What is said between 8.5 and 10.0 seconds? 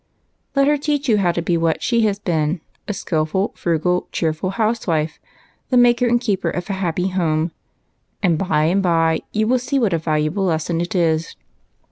and by you will see what a